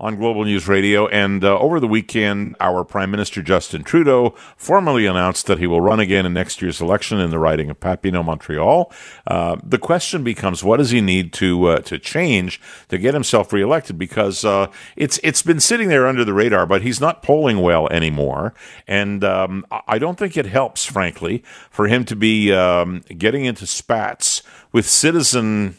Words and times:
on 0.00 0.16
Global 0.16 0.44
News 0.44 0.66
Radio. 0.66 1.06
And 1.08 1.44
uh, 1.44 1.58
over 1.58 1.78
the 1.78 1.86
weekend, 1.86 2.56
our 2.58 2.84
Prime 2.84 3.10
Minister 3.10 3.42
Justin 3.42 3.84
Trudeau 3.84 4.34
formally 4.56 5.04
announced 5.04 5.46
that 5.46 5.58
he 5.58 5.66
will 5.66 5.82
run 5.82 6.00
again 6.00 6.24
in 6.24 6.32
next 6.32 6.62
year's 6.62 6.80
election 6.80 7.20
in 7.20 7.30
the 7.30 7.38
riding 7.38 7.68
of 7.68 7.78
Papineau, 7.78 8.24
Montreal. 8.24 8.90
Uh, 9.26 9.56
the 9.62 9.78
question 9.78 10.24
becomes, 10.24 10.64
what 10.64 10.78
does 10.78 10.90
he 10.90 11.02
need 11.02 11.32
to 11.34 11.66
uh, 11.66 11.80
to 11.82 11.98
change 11.98 12.60
to 12.88 12.96
get 12.96 13.12
himself 13.12 13.52
reelected? 13.52 13.98
Because 13.98 14.44
uh, 14.44 14.68
it's 14.96 15.20
it's 15.22 15.42
been 15.42 15.60
sitting 15.60 15.88
there 15.88 16.06
under 16.06 16.24
the 16.24 16.34
radar, 16.34 16.66
but 16.66 16.82
he's 16.82 17.00
not 17.00 17.22
polling 17.22 17.60
well 17.60 17.86
anymore. 17.88 18.54
And 18.88 19.22
um, 19.22 19.66
I 19.86 19.98
don't 19.98 20.18
think 20.18 20.36
it 20.36 20.46
helps, 20.46 20.86
frankly, 20.86 21.44
for 21.70 21.86
him 21.86 22.04
to 22.06 22.16
be 22.16 22.52
um, 22.52 23.02
getting 23.18 23.44
into 23.44 23.66
spats 23.66 24.42
with 24.72 24.88
citizen 24.88 25.76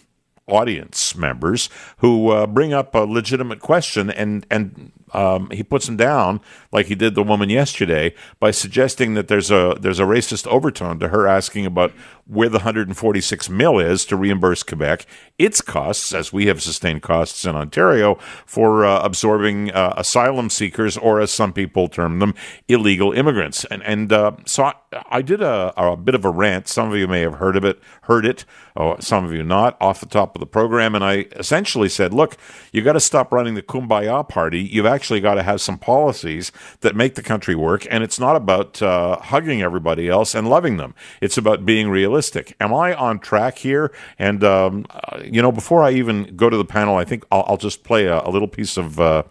audience 0.52 1.16
members 1.16 1.70
who 1.98 2.30
uh, 2.30 2.46
bring 2.46 2.74
up 2.74 2.94
a 2.94 3.00
legitimate 3.00 3.60
question 3.60 4.10
and 4.10 4.46
and 4.52 4.92
um, 5.14 5.50
he 5.52 5.64
puts 5.64 5.88
him 5.88 5.98
down 5.98 6.42
like 6.72 6.88
he 6.88 6.96
did 6.96 7.16
the 7.16 7.24
woman 7.24 7.50
yesterday 7.50 8.14
by 8.40 8.52
suggesting 8.52 9.14
that 9.16 9.28
there's 9.28 9.52
a 9.52 9.76
there's 9.80 10.00
a 10.00 10.04
racist 10.04 10.48
overtone 10.48 11.00
to 11.00 11.10
her 11.10 11.28
asking 11.28 11.66
about 11.66 11.92
where 12.26 12.50
the 12.50 12.60
146 12.60 13.50
mil 13.50 13.80
is 13.80 14.06
to 14.06 14.16
reimburse 14.16 14.64
Quebec 14.64 15.06
its 15.38 15.60
costs, 15.60 16.14
as 16.14 16.32
we 16.32 16.46
have 16.46 16.62
sustained 16.62 17.02
costs 17.02 17.46
in 17.46 17.56
Ontario 17.56 18.16
for 18.46 18.86
uh, 18.86 19.02
absorbing 19.02 19.72
uh, 19.72 19.94
asylum 19.98 20.50
seekers, 20.50 20.98
or 20.98 21.20
as 21.20 21.32
some 21.32 21.52
people 21.52 21.88
term 21.88 22.20
them, 22.20 22.36
illegal 22.68 23.12
immigrants. 23.12 23.66
And 23.66 23.84
and 23.84 24.14
uh, 24.14 24.34
so 24.46 24.66
I, 24.66 24.74
I 25.10 25.22
did 25.22 25.42
a, 25.42 25.74
a, 25.76 25.98
bit 25.98 26.16
of 26.16 26.26
a 26.26 26.30
rant. 26.30 26.68
Some 26.68 26.92
of 26.92 26.98
you 26.98 27.08
may 27.08 27.22
have 27.22 27.36
heard 27.36 27.56
of 27.56 27.66
it, 27.66 27.80
heard 28.04 28.26
it. 28.26 28.46
Oh, 28.76 28.98
some 29.00 29.26
of 29.26 29.34
you 29.34 29.44
not 29.44 29.78
off 29.82 30.00
the 30.00 30.06
top 30.06 30.36
of 30.36 30.40
the 30.40 30.46
program. 30.46 30.96
And 30.96 31.04
I 31.04 31.26
essentially 31.36 31.90
said, 31.90 32.14
look, 32.14 32.38
you 32.72 32.82
got 32.82 32.94
to 32.94 33.00
stop 33.00 33.32
running 33.32 33.56
the 33.56 33.62
kumbaya 33.62 34.28
party. 34.28 34.62
You've 34.62 34.86
actually 34.86 35.01
got 35.10 35.36
to 35.36 35.44
have 35.44 35.62
some 35.62 35.78
policies 35.78 36.52
that 36.82 36.96
make 36.96 37.16
the 37.16 37.24
country 37.24 37.56
work. 37.56 37.88
And 37.90 38.04
it's 38.04 38.20
not 38.20 38.36
about 38.36 38.82
uh, 38.82 39.18
hugging 39.18 39.62
everybody 39.62 40.10
else 40.10 40.36
and 40.36 40.48
loving 40.48 40.78
them. 40.78 40.94
It's 41.22 41.38
about 41.38 41.66
being 41.66 41.90
realistic. 41.90 42.56
Am 42.60 42.74
I 42.74 42.94
on 42.94 43.20
track 43.20 43.58
here? 43.58 43.92
And 44.20 44.44
um, 44.44 44.86
uh, 44.90 45.22
you 45.24 45.42
know, 45.42 45.52
before 45.52 45.84
I 45.84 45.92
even 45.92 46.36
go 46.36 46.50
to 46.50 46.58
the 46.58 46.66
panel, 46.66 46.96
I 46.96 47.06
think 47.06 47.26
I'll, 47.32 47.44
I'll 47.48 47.58
just 47.58 47.84
play 47.84 48.06
a, 48.06 48.22
a, 48.22 48.30
little 48.30 48.48
piece 48.48 48.78
of 48.78 49.00
uh, 49.00 49.24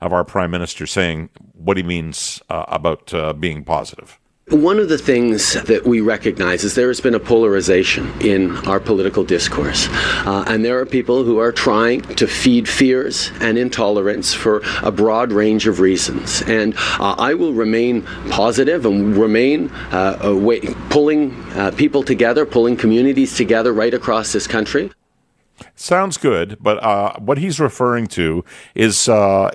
of 0.00 0.12
our 0.12 0.24
prime 0.24 0.50
minister 0.50 0.86
saying 0.86 1.28
what 1.54 1.76
he 1.76 1.82
means 1.82 2.40
uh, 2.48 2.64
about 2.68 3.12
uh, 3.12 3.32
being 3.32 3.64
positive. 3.64 4.18
One 4.50 4.78
of 4.78 4.88
the 4.88 4.96
things 4.96 5.52
that 5.64 5.84
we 5.84 6.00
recognize 6.00 6.64
is 6.64 6.74
there 6.74 6.88
has 6.88 7.02
been 7.02 7.14
a 7.14 7.20
polarization 7.20 8.10
in 8.22 8.56
our 8.66 8.80
political 8.80 9.22
discourse. 9.22 9.88
Uh, 9.90 10.42
and 10.46 10.64
there 10.64 10.78
are 10.78 10.86
people 10.86 11.22
who 11.22 11.38
are 11.38 11.52
trying 11.52 12.00
to 12.16 12.26
feed 12.26 12.66
fears 12.66 13.30
and 13.40 13.58
intolerance 13.58 14.32
for 14.32 14.62
a 14.82 14.90
broad 14.90 15.32
range 15.32 15.66
of 15.66 15.80
reasons. 15.80 16.40
And 16.42 16.74
uh, 16.98 17.14
I 17.18 17.34
will 17.34 17.52
remain 17.52 18.02
positive 18.30 18.86
and 18.86 19.14
remain 19.18 19.70
uh, 19.92 20.34
way, 20.34 20.60
pulling 20.88 21.34
uh, 21.52 21.72
people 21.72 22.02
together, 22.02 22.46
pulling 22.46 22.78
communities 22.78 23.36
together 23.36 23.74
right 23.74 23.92
across 23.92 24.32
this 24.32 24.46
country. 24.46 24.90
Sounds 25.74 26.16
good, 26.16 26.58
but 26.60 26.82
uh, 26.82 27.18
what 27.18 27.38
he's 27.38 27.60
referring 27.60 28.06
to 28.08 28.44
is 28.74 29.08
uh, 29.08 29.50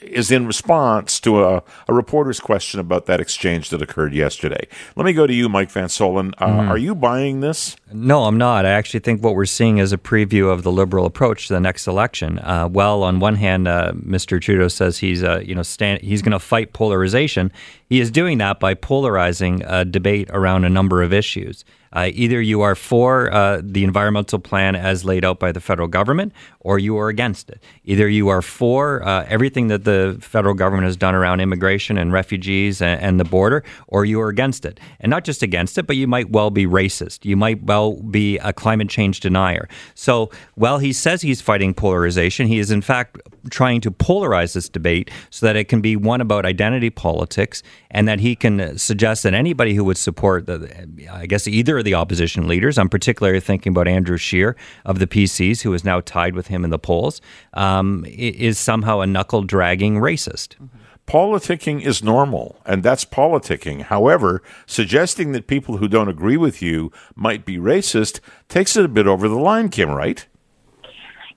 is 0.00 0.30
in 0.30 0.46
response 0.46 1.20
to 1.20 1.44
a, 1.44 1.62
a, 1.88 1.94
reporter's 1.94 2.40
question 2.40 2.80
about 2.80 3.06
that 3.06 3.20
exchange 3.20 3.70
that 3.70 3.82
occurred 3.82 4.14
yesterday. 4.14 4.66
Let 4.96 5.04
me 5.04 5.12
go 5.12 5.26
to 5.26 5.32
you, 5.32 5.48
Mike 5.48 5.70
Van 5.70 5.88
Soelen. 5.88 6.32
Uh, 6.38 6.46
mm. 6.46 6.68
Are 6.68 6.78
you 6.78 6.94
buying 6.94 7.40
this? 7.40 7.76
No, 7.92 8.24
I'm 8.24 8.38
not. 8.38 8.66
I 8.66 8.70
actually 8.70 9.00
think 9.00 9.22
what 9.22 9.34
we're 9.34 9.44
seeing 9.44 9.78
is 9.78 9.92
a 9.92 9.98
preview 9.98 10.50
of 10.50 10.62
the 10.62 10.72
Liberal 10.72 11.06
approach 11.06 11.48
to 11.48 11.54
the 11.54 11.60
next 11.60 11.86
election. 11.86 12.38
Uh, 12.38 12.68
well, 12.70 13.02
on 13.02 13.20
one 13.20 13.36
hand, 13.36 13.68
uh, 13.68 13.92
Mr. 13.94 14.40
Trudeau 14.40 14.68
says 14.68 14.98
he's 14.98 15.22
uh, 15.22 15.40
you 15.44 15.54
know 15.54 15.62
stand, 15.62 16.00
he's 16.02 16.22
going 16.22 16.32
to 16.32 16.38
fight 16.38 16.72
polarization. 16.72 17.52
He 17.88 18.00
is 18.00 18.10
doing 18.10 18.38
that 18.38 18.60
by 18.60 18.74
polarizing 18.74 19.62
a 19.64 19.84
debate 19.84 20.28
around 20.30 20.64
a 20.64 20.70
number 20.70 21.02
of 21.02 21.12
issues. 21.12 21.64
Uh, 21.94 22.10
either 22.12 22.40
you 22.40 22.60
are 22.60 22.74
for 22.74 23.32
uh, 23.32 23.60
the 23.62 23.84
environmental 23.84 24.38
plan 24.38 24.74
as 24.74 25.04
laid 25.04 25.24
out 25.24 25.38
by 25.38 25.52
the 25.52 25.60
federal 25.60 25.88
government, 25.88 26.32
or 26.60 26.78
you 26.78 26.96
are 26.98 27.08
against 27.08 27.48
it. 27.50 27.62
Either 27.84 28.08
you 28.08 28.28
are 28.28 28.42
for 28.42 29.06
uh, 29.06 29.24
everything 29.28 29.68
that 29.68 29.84
the 29.84 30.18
federal 30.20 30.54
government 30.54 30.84
has 30.84 30.96
done 30.96 31.14
around 31.14 31.40
immigration 31.40 31.96
and 31.96 32.12
refugees 32.12 32.82
and, 32.82 33.00
and, 33.00 33.20
the 33.20 33.24
border, 33.24 33.62
or 33.86 34.04
you 34.04 34.20
are 34.20 34.28
against 34.28 34.64
it. 34.64 34.80
And 34.98 35.10
not 35.10 35.24
just 35.24 35.42
against 35.42 35.78
it, 35.78 35.86
but 35.86 35.96
you 35.96 36.08
might 36.08 36.30
well 36.30 36.50
be 36.50 36.66
racist. 36.66 37.24
You 37.24 37.36
might 37.36 37.62
well 37.62 37.94
be 38.02 38.38
a 38.38 38.52
climate 38.52 38.88
change 38.88 39.20
denier. 39.20 39.68
So 39.94 40.30
while 40.56 40.78
he 40.78 40.92
says 40.92 41.22
he's 41.22 41.40
fighting 41.40 41.74
polarization, 41.74 42.48
he 42.48 42.58
is 42.58 42.70
in 42.70 42.82
fact 42.82 43.18
trying 43.50 43.80
to 43.82 43.90
polarize 43.90 44.54
this 44.54 44.68
debate 44.68 45.10
so 45.30 45.46
that 45.46 45.56
it 45.56 45.68
can 45.68 45.80
be 45.80 45.96
one 45.96 46.20
about 46.20 46.46
identity 46.46 46.90
politics 46.90 47.62
and 47.90 48.08
that 48.08 48.20
he 48.20 48.34
can 48.34 48.78
suggest 48.78 49.22
that 49.22 49.34
anybody 49.34 49.74
who 49.74 49.84
would 49.84 49.98
support, 49.98 50.46
the, 50.46 50.88
I 51.10 51.26
guess, 51.26 51.46
either 51.46 51.78
of 51.78 51.84
the 51.84 51.94
opposition 51.94 52.48
leaders, 52.48 52.78
I'm 52.78 52.88
particularly 52.88 53.40
thinking 53.40 53.70
about 53.70 53.88
Andrew 53.88 54.16
Scheer 54.16 54.56
of 54.84 54.98
the 54.98 55.06
PCs, 55.06 55.62
who 55.62 55.72
is 55.72 55.84
now 55.84 56.00
tied 56.00 56.34
with 56.34 56.48
him 56.48 56.64
in 56.64 56.70
the 56.70 56.78
polls, 56.78 57.20
um, 57.54 58.04
is 58.08 58.58
somehow 58.58 59.00
a 59.00 59.06
knuckle 59.06 59.42
dragging 59.42 59.96
racist. 59.96 60.56
Mm-hmm. 60.56 60.78
Politicking 61.06 61.82
is 61.82 62.02
normal, 62.02 62.62
and 62.64 62.82
that's 62.82 63.04
politicking. 63.04 63.82
However, 63.82 64.42
suggesting 64.66 65.32
that 65.32 65.46
people 65.46 65.76
who 65.76 65.86
don't 65.86 66.08
agree 66.08 66.38
with 66.38 66.62
you 66.62 66.90
might 67.14 67.44
be 67.44 67.58
racist 67.58 68.20
takes 68.48 68.74
it 68.74 68.86
a 68.86 68.88
bit 68.88 69.06
over 69.06 69.28
the 69.28 69.38
line, 69.38 69.68
Kim, 69.68 69.90
right? 69.90 70.26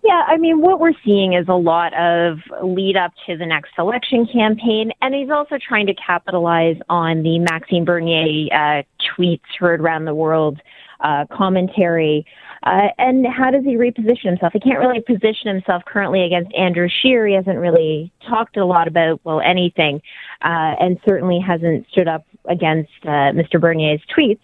Yeah, 0.08 0.24
I 0.26 0.38
mean, 0.38 0.62
what 0.62 0.80
we're 0.80 0.94
seeing 1.04 1.34
is 1.34 1.50
a 1.50 1.56
lot 1.56 1.94
of 1.94 2.38
lead 2.64 2.96
up 2.96 3.12
to 3.26 3.36
the 3.36 3.46
next 3.46 3.72
election 3.78 4.26
campaign, 4.26 4.94
and 5.02 5.14
he's 5.14 5.30
also 5.30 5.58
trying 5.58 5.86
to 5.88 5.94
capitalize 5.96 6.78
on 6.88 7.24
the 7.24 7.40
Maxime 7.40 7.84
Bernier 7.84 8.48
uh, 8.54 8.84
tweets 9.04 9.42
heard 9.60 9.82
around 9.82 10.06
the 10.06 10.16
world 10.16 10.62
uh, 11.02 11.26
commentary. 11.30 12.26
Uh, 12.64 12.88
and 12.98 13.28
how 13.28 13.52
does 13.52 13.66
he 13.66 13.76
reposition 13.76 14.24
himself? 14.24 14.54
He 14.54 14.62
can't 14.62 14.80
really 14.80 15.02
position 15.02 15.54
himself 15.54 15.84
currently 15.86 16.24
against 16.24 16.56
Andrew 16.56 16.88
Scheer. 16.88 17.28
He 17.28 17.34
hasn't 17.34 17.58
really 17.58 18.10
talked 18.30 18.56
a 18.56 18.66
lot 18.66 18.88
about, 18.88 19.20
well, 19.26 19.42
anything, 19.42 20.02
uh, 20.42 20.80
and 20.80 20.98
certainly 21.06 21.40
hasn't 21.46 21.86
stood 21.92 22.08
up 22.08 22.26
against 22.50 22.94
uh, 23.04 23.36
Mr. 23.36 23.60
Bernier's 23.60 24.02
tweets. 24.18 24.40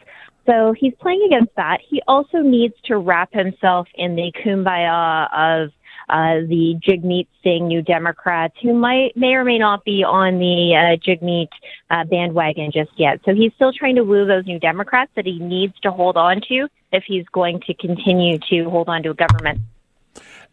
So 0.46 0.74
he's 0.78 0.94
playing 1.00 1.24
against 1.26 1.56
that. 1.56 1.80
He 1.88 2.02
also 2.08 2.40
needs 2.40 2.74
to 2.86 2.98
wrap 2.98 3.34
himself 3.34 3.88
in 3.96 4.16
the 4.16 4.32
kumbaya 4.44 5.30
of 5.34 5.72
uh, 6.10 6.46
the 6.48 6.76
Jagmeet 6.86 7.28
Singh 7.44 7.68
New 7.68 7.82
Democrats, 7.82 8.56
who 8.62 8.74
might 8.74 9.16
may 9.16 9.36
or 9.36 9.46
may 9.46 9.58
not 9.58 9.86
be 9.86 10.04
on 10.04 10.40
the 10.40 10.76
uh, 10.76 10.98
Jagmeet 10.98 11.48
uh, 11.90 12.04
bandwagon 12.04 12.72
just 12.72 12.92
yet. 12.98 13.22
So 13.26 13.34
he's 13.34 13.54
still 13.54 13.72
trying 13.72 13.96
to 13.96 14.04
woo 14.04 14.26
those 14.26 14.46
New 14.46 14.60
Democrats 14.60 15.12
that 15.16 15.26
he 15.26 15.40
needs 15.40 15.80
to 15.82 15.92
hold 15.92 16.18
on 16.18 16.42
to 16.50 16.68
if 16.92 17.04
he's 17.08 17.26
going 17.32 17.62
to 17.62 17.74
continue 17.76 18.38
to 18.50 18.70
hold 18.70 18.90
on 18.90 19.04
to 19.04 19.12
a 19.12 19.14
government. 19.14 19.62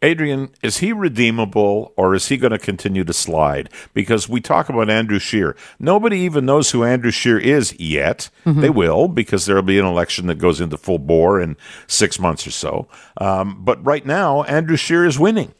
Adrienne, 0.02 0.50
is 0.62 0.78
he 0.78 0.92
redeemable 0.92 1.92
or 1.96 2.14
is 2.14 2.28
he 2.28 2.36
going 2.36 2.52
to 2.52 2.58
continue 2.58 3.04
to 3.04 3.12
slide? 3.12 3.68
Because 3.92 4.28
we 4.28 4.40
talk 4.40 4.68
about 4.68 4.88
Andrew 4.88 5.18
Scheer. 5.18 5.56
Nobody 5.78 6.18
even 6.20 6.46
knows 6.46 6.70
who 6.70 6.84
Andrew 6.84 7.10
Scheer 7.10 7.38
is 7.38 7.78
yet. 7.78 8.30
Mm-hmm. 8.46 8.60
They 8.60 8.70
will 8.70 9.08
because 9.08 9.46
there 9.46 9.56
will 9.56 9.62
be 9.62 9.78
an 9.78 9.84
election 9.84 10.26
that 10.28 10.36
goes 10.36 10.60
into 10.60 10.78
full 10.78 10.98
bore 10.98 11.40
in 11.40 11.56
six 11.86 12.18
months 12.18 12.46
or 12.46 12.50
so. 12.50 12.88
Um, 13.18 13.62
but 13.62 13.84
right 13.84 14.06
now, 14.06 14.42
Andrew 14.44 14.76
Scheer 14.76 15.04
is 15.04 15.18
winning. 15.18 15.52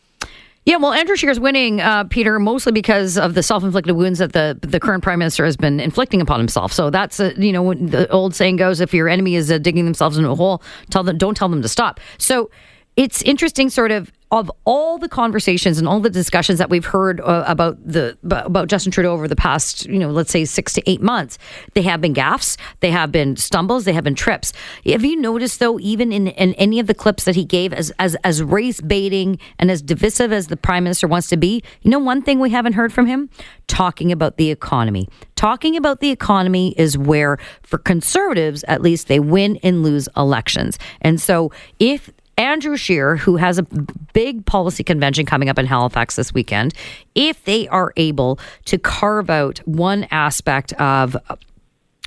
Yeah, 0.67 0.77
well, 0.77 0.93
Andrew 0.93 1.17
Scheer 1.17 1.31
is 1.31 1.41
winning, 1.41 1.81
uh, 1.81 2.05
Peter, 2.05 2.39
mostly 2.39 2.71
because 2.71 3.17
of 3.17 3.33
the 3.33 3.43
self-inflicted 3.43 3.97
wounds 3.97 4.19
that 4.19 4.35
the 4.35 4.59
the 4.61 4.79
current 4.79 5.03
prime 5.03 5.19
minister 5.19 5.45
has 5.45 5.57
been 5.57 5.81
inflicting 5.81 6.21
upon 6.21 6.39
himself. 6.39 6.71
So 6.71 6.91
that's 6.91 7.19
a, 7.19 7.35
you 7.41 7.51
know 7.51 7.73
the 7.73 8.09
old 8.11 8.35
saying 8.35 8.57
goes: 8.57 8.81
if 8.81 8.93
your 8.93 9.09
enemy 9.09 9.37
is 9.37 9.51
uh, 9.51 9.57
digging 9.57 9.87
themselves 9.87 10.19
into 10.19 10.31
a 10.31 10.35
hole, 10.35 10.63
tell 10.91 11.03
them 11.03 11.17
don't 11.17 11.35
tell 11.35 11.49
them 11.49 11.63
to 11.63 11.69
stop. 11.69 11.99
So 12.19 12.51
it's 12.97 13.23
interesting, 13.23 13.71
sort 13.71 13.91
of 13.91 14.13
of 14.31 14.51
all 14.65 14.97
the 14.99 15.09
conversations 15.09 15.79
and 15.79 15.89
all 15.89 15.99
the 15.99 16.11
discussions 16.11 16.59
that 16.61 16.71
we've 16.71 16.85
heard 16.85 17.21
uh, 17.21 17.45
about 17.47 17.77
the 17.85 18.17
about 18.23 18.69
Justin 18.69 18.93
Trudeau 18.93 19.13
over 19.13 19.27
the 19.27 19.37
past, 19.37 19.87
you 19.87 19.99
know, 19.99 20.11
let's 20.11 20.31
say 20.31 20.45
six 20.45 20.73
to 20.75 20.91
eight 20.91 21.03
months, 21.03 21.37
they 21.75 21.83
have 21.83 22.01
been 22.01 22.15
gaffes, 22.15 22.57
they 22.79 22.93
have 22.93 23.11
been 23.11 23.37
stumbles, 23.37 23.85
they 23.85 23.93
have 23.93 24.05
been 24.05 24.15
trips. 24.15 24.53
Have 24.87 25.05
you 25.05 25.17
noticed 25.17 25.59
though, 25.59 25.81
even 25.81 26.13
in, 26.13 26.29
in 26.29 26.55
any 26.55 26.79
of 26.79 26.87
the 26.87 26.95
clips 26.95 27.25
that 27.25 27.35
he 27.35 27.45
gave, 27.45 27.73
as 27.73 27.91
as 27.99 28.15
as 28.23 28.43
race 28.43 28.81
baiting 28.81 29.39
and 29.59 29.71
as 29.71 29.83
divisive 29.83 30.33
as 30.33 30.47
the 30.47 30.57
prime 30.57 30.85
minister 30.85 31.09
wants 31.09 31.29
to 31.29 31.37
be, 31.37 31.63
you 31.83 31.91
know, 31.91 31.99
one 31.99 32.23
thing 32.23 32.39
we 32.39 32.51
haven't 32.51 32.75
heard 32.75 32.93
from 32.93 33.07
him 33.07 33.31
talking 33.67 34.13
about 34.13 34.37
the 34.37 34.51
economy. 34.51 35.09
Talking 35.35 35.77
about 35.77 36.01
the 36.01 36.11
economy 36.11 36.75
is 36.77 36.99
where, 36.99 37.39
for 37.63 37.79
conservatives 37.79 38.63
at 38.65 38.83
least, 38.83 39.09
they 39.09 39.19
win 39.21 39.59
and 39.63 39.83
lose 39.83 40.09
elections. 40.17 40.79
And 41.01 41.21
so, 41.21 41.51
if 41.79 42.11
Andrew 42.41 42.79
Scheer, 42.79 43.17
who 43.17 43.37
has 43.37 43.59
a 43.59 43.65
big 44.15 44.47
policy 44.47 44.83
convention 44.83 45.27
coming 45.27 45.51
up 45.51 45.59
in 45.59 45.67
Halifax 45.67 46.17
this 46.17 46.33
weekend, 46.33 46.73
if 47.15 47.45
they 47.45 47.69
are 47.69 47.93
able 47.99 48.39
to 48.65 48.79
carve 48.79 49.29
out 49.29 49.59
one 49.67 50.07
aspect 50.11 50.73
of 50.81 51.15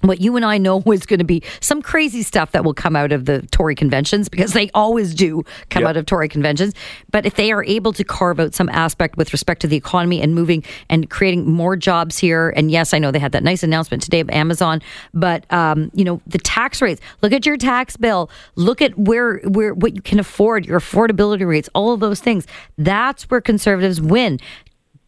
what 0.03 0.21
you 0.21 0.35
and 0.35 0.45
I 0.45 0.57
know 0.57 0.81
is 0.87 1.05
going 1.05 1.19
to 1.19 1.25
be 1.25 1.41
some 1.61 1.81
crazy 1.81 2.23
stuff 2.23 2.51
that 2.51 2.63
will 2.63 2.73
come 2.73 2.95
out 2.95 3.11
of 3.11 3.25
the 3.25 3.41
Tory 3.51 3.75
conventions 3.75 4.29
because 4.29 4.53
they 4.53 4.69
always 4.73 5.13
do 5.13 5.43
come 5.69 5.81
Yep. 5.83 5.89
out 5.89 5.97
of 5.97 6.05
Tory 6.05 6.29
conventions. 6.29 6.73
But 7.11 7.25
if 7.25 7.35
they 7.35 7.51
are 7.51 7.63
able 7.65 7.93
to 7.93 8.03
carve 8.03 8.39
out 8.39 8.53
some 8.53 8.69
aspect 8.69 9.17
with 9.17 9.33
respect 9.33 9.61
to 9.61 9.67
the 9.67 9.75
economy 9.75 10.21
and 10.21 10.33
moving 10.35 10.63
and 10.89 11.09
creating 11.09 11.49
more 11.51 11.75
jobs 11.75 12.17
here, 12.17 12.49
and 12.55 12.69
yes, 12.71 12.93
I 12.93 12.99
know 12.99 13.11
they 13.11 13.19
had 13.19 13.31
that 13.33 13.43
nice 13.43 13.63
announcement 13.63 14.03
today 14.03 14.19
of 14.19 14.29
Amazon, 14.29 14.81
but 15.13 15.51
um, 15.51 15.91
you 15.93 16.03
know 16.03 16.21
the 16.27 16.37
tax 16.37 16.81
rates. 16.81 17.01
Look 17.21 17.33
at 17.33 17.45
your 17.45 17.57
tax 17.57 17.97
bill. 17.97 18.29
Look 18.55 18.81
at 18.81 18.97
where 18.97 19.37
where 19.39 19.73
what 19.73 19.95
you 19.95 20.01
can 20.01 20.19
afford, 20.19 20.65
your 20.65 20.79
affordability 20.79 21.47
rates, 21.47 21.69
all 21.73 21.91
of 21.93 21.99
those 21.99 22.19
things. 22.19 22.45
That's 22.77 23.23
where 23.29 23.41
conservatives 23.41 24.01
win. 24.01 24.39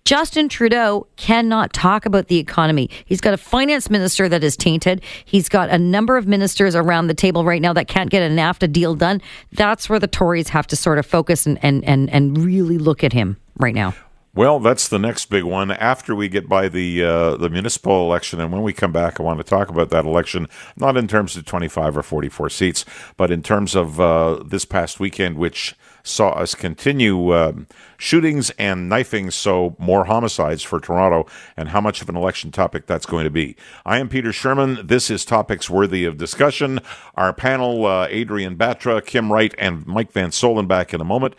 Justin 0.06 0.48
Trudeau 0.48 1.07
cannot 1.16 1.74
talk 1.74 2.06
about 2.06 2.28
the 2.28 2.38
economy. 2.38 2.92
He's 3.06 3.19
got 3.19 3.34
a 3.34 3.38
finance 3.38 3.90
minister 3.90 4.30
that 4.30 4.44
is 4.44 4.56
tainted. 4.56 5.02
He's 5.25 5.50
got 5.50 5.72
a 5.72 5.80
number 5.80 6.16
of 6.16 6.28
ministers 6.28 6.75
around 6.75 7.07
the 7.07 7.16
table 7.16 7.44
right 7.44 7.60
now 7.60 7.74
that 7.74 7.88
can't 7.88 8.12
get 8.12 8.22
a 8.22 8.31
NAFTA 8.31 8.72
deal 8.72 8.94
done. 8.94 9.19
That's 9.54 9.90
where 9.90 9.98
the 9.98 10.06
Tories 10.06 10.50
have 10.50 10.68
to 10.68 10.75
sort 10.75 11.00
of 11.00 11.07
focus 11.07 11.48
and, 11.48 11.57
and, 11.63 11.84
and, 11.86 12.07
and 12.12 12.38
really 12.38 12.78
look 12.78 13.04
at 13.04 13.13
him 13.13 13.38
right 13.57 13.74
now. 13.74 13.96
Well, 14.36 14.60
that's 14.60 14.90
the 14.90 15.00
next 15.00 15.31
big 15.31 15.44
one. 15.44 15.72
After 15.72 16.13
we 16.13 16.28
get 16.28 16.48
by 16.48 16.68
the 16.68 17.04
uh, 17.04 17.38
the 17.38 17.50
municipal 17.50 18.01
election, 18.01 18.42
and 18.42 18.51
when 18.51 18.63
we 18.63 18.74
come 18.74 18.92
back, 18.92 19.18
I 19.18 19.24
want 19.24 19.40
to 19.40 19.46
talk 19.46 19.69
about 19.69 19.92
that 19.92 20.04
election, 20.04 20.50
not 20.75 20.98
in 20.98 21.08
terms 21.08 21.38
of 21.38 21.46
25 21.46 21.98
or 21.98 22.04
44 22.04 22.50
seats, 22.50 22.84
but 23.16 23.31
in 23.31 23.42
terms 23.42 23.75
of 23.75 23.98
uh, 23.98 24.44
this 24.46 24.66
past 24.66 25.00
weekend, 25.00 25.38
which 25.38 25.74
saw 26.06 26.30
us 26.30 26.56
continue 26.56 27.36
um, 27.36 27.68
shootings 27.98 28.52
and 28.52 28.88
knifings, 28.88 29.36
so 29.36 29.75
more 29.80 30.06
homicides 30.06 30.63
for 30.63 30.80
Toronto, 30.80 31.25
and 31.57 31.69
how 31.69 31.81
much 31.81 32.02
of 32.02 32.10
an 32.10 32.16
election 32.16 32.52
topic 32.52 32.86
that's 32.86 33.06
going 33.06 33.25
to 33.25 33.30
be. 33.30 33.56
I 33.86 34.00
am 34.00 34.07
Peter 34.07 34.31
Sherman. 34.31 34.88
This 34.88 35.10
is 35.10 35.25
Topics 35.25 35.69
Worthy 35.69 36.06
of 36.06 36.18
Discussion. 36.18 36.80
Our 37.16 37.34
panel, 37.34 37.86
uh, 37.86 38.07
Adrienne 38.07 38.56
Batra, 38.56 39.06
Kim 39.06 39.34
Wright, 39.34 39.54
and 39.57 39.86
Mike 39.86 40.12
Van 40.12 40.30
Soelen 40.30 40.68
back 40.68 40.94
in 40.94 41.02
a 41.02 41.06
moment. 41.06 41.36